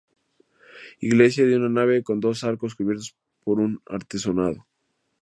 [0.99, 4.65] Iglesia de una nave con dos arcos cubiertos por un artesonado.